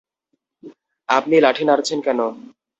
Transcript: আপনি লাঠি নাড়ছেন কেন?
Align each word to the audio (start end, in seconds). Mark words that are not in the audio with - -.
আপনি 1.09 1.35
লাঠি 1.39 1.63
নাড়ছেন 1.67 1.99
কেন? 2.05 2.19